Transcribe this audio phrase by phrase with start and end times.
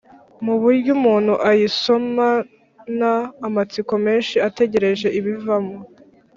[0.45, 3.11] mu buryo umuntu ayisomana
[3.47, 5.77] amatsiko menshi ategereje ibivamo